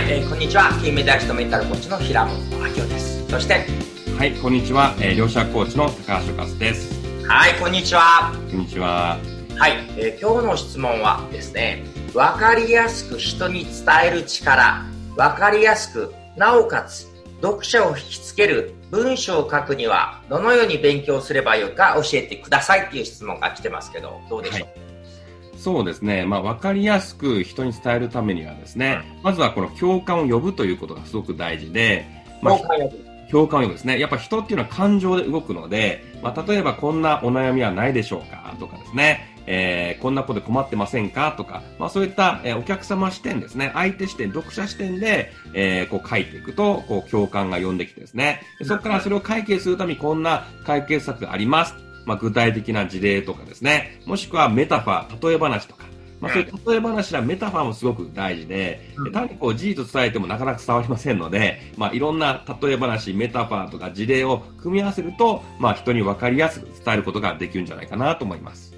[0.00, 0.70] はい、えーこんにちは。
[0.82, 3.28] 金メダリストメンタルコーチの平本明夫です。
[3.28, 3.66] そして、
[4.16, 4.94] はい、こんにちは。
[4.98, 7.26] えー、両者コーチの高橋和です。
[7.28, 8.32] はい、こんにちは。
[8.50, 9.18] こんにちは。
[9.58, 11.84] はい、えー今日の質問はですね、
[12.14, 13.72] わかりやすく人に伝
[14.06, 14.86] える力、
[15.18, 17.06] わかりやすく、なおかつ、
[17.42, 24.68] 読者を引きつける文章を書くには、どのように勉強すればよいか教えてくださいっていう質問が来てますけど、どうでしょう、
[25.60, 26.24] そうですね。
[26.24, 32.06] まあ、わかりやすく人に伝えるためにはですね、まずはこの共感を呼ぶということがすごく大事で、
[32.40, 32.58] まあ
[33.30, 34.00] 共感を呼ぶですね。
[34.00, 51.89] やっぱ人っていうのは感情で動くので、まあ、例えばこんなお悩みはないでしょうかとかですね、えーこんなことで困ってませんかとか、まあ、そういった、えーお客様視点ですね、相手視点、読者視点で、えーこう書いていくと、こう共感が呼んできてですね、でそこからそれを解決するためにこんな解決策があります。
[52.10, 55.84] まあ、具体的な事例とかですね、もしくはメタファー、例え話とか、
[56.18, 59.12] まあ、そういう例え話やメタファーもすごく大事で、うん。
[59.12, 68.74] 単にこう事実を伝えてもなかなか伝わりませんので、まあ、いろんな例え話、メタファーとか事例を組み合わせると、まあ、人に分かりやすく伝えることができるんじゃないかなと思います。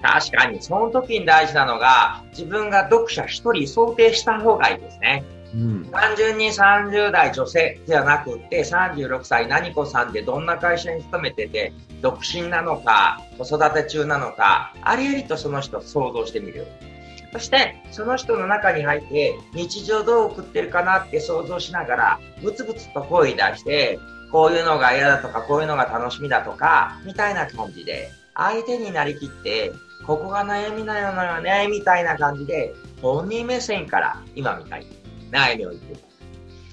[0.00, 5.24] 確かに、その時に大事なのが、自分が読者一人想定した方がいいですね。
[5.54, 5.84] うん。
[5.86, 16.66] 単純に30代女性ではなくって36歳何子さんでどんな会社に勤めてて独身なのか子育て中なのかありありとその人を想像してみる
[17.32, 23.98] そしてその人の中に入って日常どう送ってるかなって想像しながらブツブツと声出して
[24.32, 29.72] こういうのが嫌だとかこういうのが楽しみだとかみたいな感じで相手になりきって
[30.06, 34.86] ここが悩みなのよねみたいな感じで本人目線から今みたいに
[35.30, 36.00] 悩みを言ってる。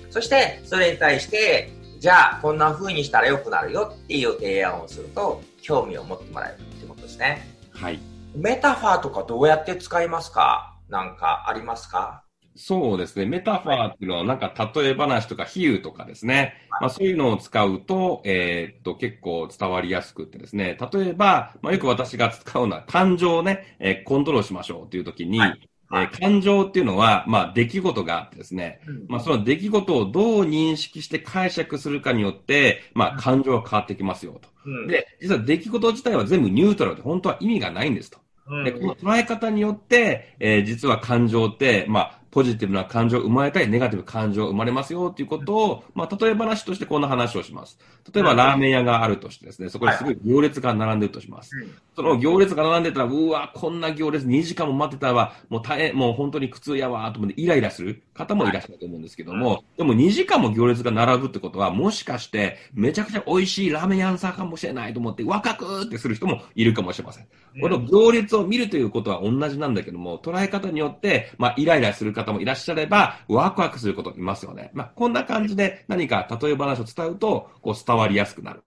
[0.09, 7.47] そして、それに対して、じゃあ、こんな風にしたら良くなるよっていう提案をすると、興味を持ってもらえるってことですね。
[7.71, 7.99] はい。
[8.35, 10.75] メタファーとかどうやって使いますか？
[10.89, 12.23] なんかありますか？
[12.55, 13.25] そうですね。
[13.25, 16.53] メタファーっていうのは、なんか例え話とか比喩とかですね。
[16.81, 20.77] まあそういうのを使うと、えーっと、結構伝わりやすくってですね。
[20.93, 28.79] 例えば、まあよく私が使うのは、感情をね、えーコントロールしましょうという時に、はいはいえー感情っていうのは、まあ出来事があってですね。
[29.07, 34.49] まあその出来事をどう認識して解釈するかによって、まあ感情が変わってきますよと。
[34.65, 38.19] うんで、実は出来事自体は全部ニュートラルで本当は意味がないんですと。
[38.47, 47.77] うんで、この捉え方によって、えー実は感情って、まあ、ポジティブな感情が生まれたり、ネガティブな感情が生まれますよっていうことを、まあ、例え話としてこんな話をします。
[48.11, 51.55] 例えば、うんラーメン屋があるとしてですね、そこにすごい行列が並んでるとします。
[51.55, 67.27] うんその行列が並んでたら、うわ、こんな行列2時間も待ってたわ、もう大変、もう本当に苦痛やわ、と思ってイライラする方もいらっしゃると思うんですけども、でも2時間も行列が並ぶってことは、もしかして、めちゃくちゃ美味しいラーメン屋さんかもしれないと思って、若くってする人もいるかもしれません。
[67.61, 74.71] この行列を見るということは同じなんだけども、捉え方によって、まあ、イライラする方方もいらっしゃれば、ワクワクすることいますよね。
[74.73, 78.63] まあ、こんな感じで何か例え話を伝うと、こう伝わりやすくなる。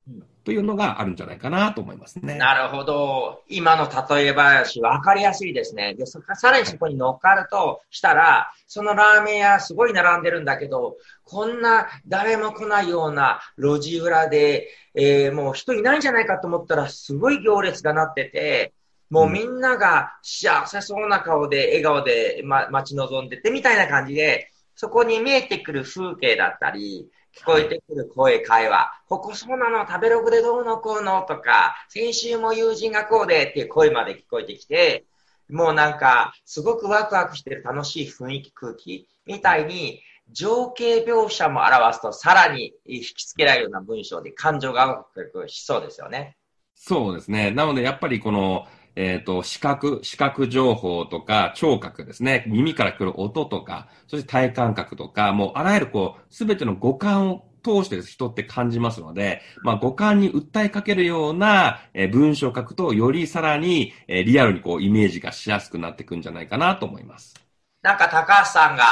[0.46, 2.36] というのがあるんじゃないかなと思いますね。
[2.36, 3.42] なるほど。
[3.48, 5.94] 今の例え話、わかりやすいですね。
[5.94, 18.72] で、そさらにそこに乗っかるとしたら、そのラーメン屋すごい並んでるんだけど、こんな誰も来ないような路地裏で、えーもう人いないんじゃないかと思ったら、すごい行列がなってて、
[19.10, 28.90] もうみんなが幸せそうな顔で、笑顔で、ま、待ち望んでてみたいな感じで、そこに見えてくる風景だったり、聞こえてくる声、会話。
[29.08, 35.04] ここそうなの食べログでどうのこうのとか、先週も友人がこうでっていう声まで聞こえてきて、
[35.50, 40.00] もうなんか、すごくワクワクしてる楽しい雰囲気、空気みたいに、
[40.32, 46.36] 情景描写も表すと、さらに引きつけられるような文章で感情がワクワクしそうですよね。
[46.74, 47.52] そうですね。
[47.52, 48.66] なので、やっぱりこの、
[48.96, 52.44] えっ、と、視覚、視覚情報とか、聴覚ですね。
[52.48, 67.34] 耳から来る音とか、そして体感覚とか、もうあらゆるこう、すべての五感を通して人って感じますので、まあ五感に訴えかけるような、えー文章を書くと、よりさらに、えーリアルにこう、イメージがしやすくなっていくんじゃないかなと思います。
[67.82, 68.84] なんか高橋さんが、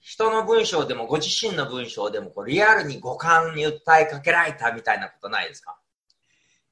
[0.00, 5.76] 人の文章でもご自身の文章でもこうリアルに五感に訴えかけられたみたいなことないですか？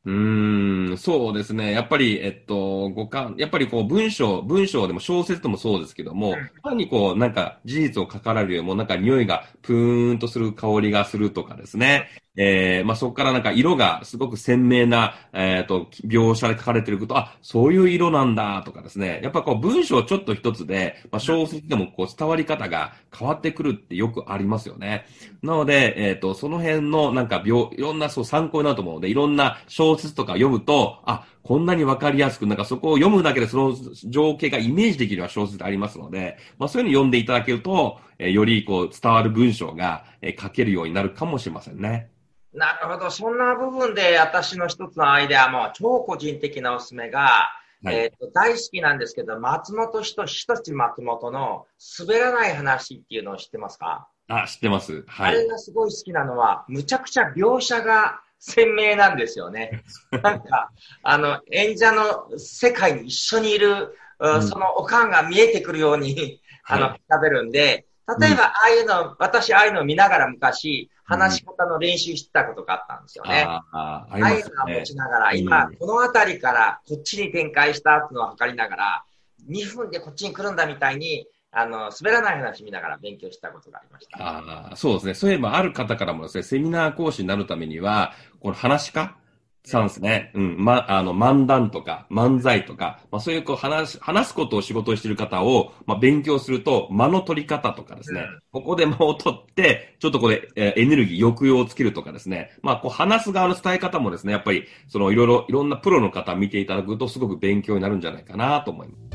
[0.04, 1.72] うーん、そうですね。
[1.72, 12.08] やっぱり、えっと、五感、やっぱりこう文章、文章でも小説でもそうですけども、うん単にこう、なんか事実を書かれるよりも、なんか匂いがプーンとする香りがするとかですね。
[12.36, 19.20] えー、まあそこからなんか色がすごく鮮明な、えっと、描写で書かれてること、あ、そういう色なんだとかですね。
[19.22, 25.06] やっぱこう文章ちょっと一つで、まあ小説でもこう伝わり方が変わってくるってよくありますよね。
[25.42, 33.76] なので、えっ、と、その辺のなんか描、いろんなそう参考になると思うので、いろんな小説とか読むと、あ、こんなにわかりやすく、なんかそこを読むだけでその
[34.08, 42.10] 情景がイメージできるような小説でありますので、まあそういうのを読んでいただけると、えーよりこう伝わる文章が、えー書けるようになるかもしれませんね。
[42.52, 43.10] なるほど。
[43.10, 47.48] そんな部分で私の一つのアイデアも超個人的なおすすめが、
[47.82, 51.66] はいえっと大好きなんですけど、松本人志、人志松本の
[51.98, 55.04] 滑らない話っていうのを知ってますか、あ、知ってます。
[55.06, 55.48] はあれい。
[55.48, 59.84] がすごい好きなのは、むちゃくちゃ描写が鮮明なんですよね。
[60.22, 60.70] なんか、
[61.02, 67.86] あの、演者の世界に一緒にいる、ううんそのおかんが見えてくるように、 あの、は喋るんで、
[68.20, 73.44] 例えば、ああいうの、私、ああいうのを見ながら昔、話し方の練習してたことがあったんですよね。
[73.46, 74.82] ああ、ありああますねいうのを持。
[74.84, 79.04] ちながら、うん今、この辺りからこっちに展開したっていうのを測りながら、
[79.48, 84.18] 2分でこっちに来るんだみたいに、あの、滑らない話見ながら勉強したことがありました。
[84.18, 85.14] ああ、そうですね。
[85.14, 89.16] そういえば、ある方からもですね、セミナー講師になるためには、この話し家
[89.64, 90.30] さんですね。
[90.34, 90.56] うん。
[90.58, 109.09] ま、あの、漫談とか、漫才とか、まあそういうこう話、話すことを仕事にしている方を、まあ勉強すると、間の取り方とかですね、ここで間を取って、ちょっとこれ、えーエネルギー、抑揚をつけるとかですね、まあこう話す側の伝え方もですね、やっぱり、そのいろいろ、いろんなプロの方見ていただくと、すごく勉強になるんじゃないかなと思います。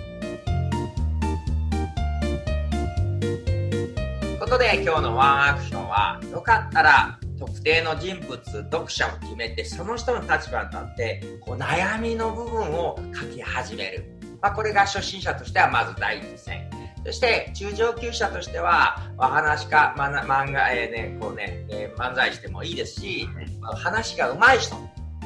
[4.55, 14.05] ことで今日のワンアクションはよかったら特定の人物読者を決めてその人の立場に立ってこう悩みの部分を書き始める、
[14.41, 16.69] まあ、これが初心者としてはまず第一線。
[17.05, 23.27] そして中上級者としてはお話か、まな漫画、えーねこうねえー漫才してもいいですし、
[23.59, 24.75] まあ話が上手い人ち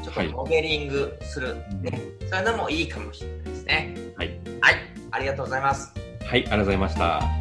[0.10, 2.02] ょっとモデリングする、ね。
[2.32, 3.96] そういうのもいいかもしれないですね。
[4.18, 4.30] はい。
[4.60, 4.76] はい。
[5.12, 5.94] ありがとうございます。
[6.26, 7.39] はい、ありがとうございました。